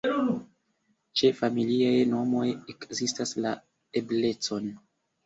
[1.19, 3.53] Ĉe familiaj nomoj ekzistas la
[4.03, 4.73] eblecon.